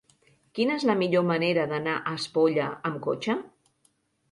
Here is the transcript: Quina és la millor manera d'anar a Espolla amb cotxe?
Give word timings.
Quina 0.59 0.77
és 0.79 0.85
la 0.89 0.95
millor 1.01 1.25
manera 1.33 1.67
d'anar 1.73 1.95
a 1.99 2.15
Espolla 2.23 2.73
amb 2.91 3.01
cotxe? 3.07 3.39